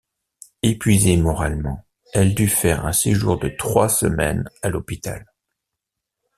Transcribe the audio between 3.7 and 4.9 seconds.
semaines à